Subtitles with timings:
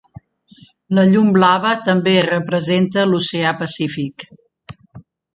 [0.99, 4.27] La llum blava també representa l'Oceà Pacífic.